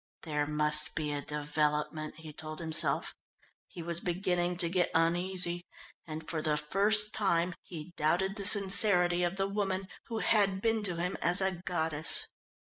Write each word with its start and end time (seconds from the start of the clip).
There 0.23 0.47
must 0.47 0.95
be 0.95 1.11
a 1.11 1.21
development, 1.21 2.15
he 2.21 2.33
told 2.33 2.57
himself. 2.57 3.13
He 3.67 3.83
was 3.83 3.99
beginning 3.99 4.57
to 4.57 4.67
get 4.67 4.89
uneasy, 4.95 5.61
and 6.07 6.27
for 6.27 6.41
the 6.41 6.57
first 6.57 7.13
time 7.13 7.53
he 7.61 7.93
doubted 7.95 8.35
the 8.35 8.45
sincerity 8.45 9.21
of 9.21 9.35
the 9.35 9.47
woman 9.47 9.87
who 10.07 10.17
had 10.17 10.59
been 10.59 10.81
to 10.85 10.95
him 10.95 11.17
as 11.21 11.39
a 11.39 11.51
goddess. 11.65 12.25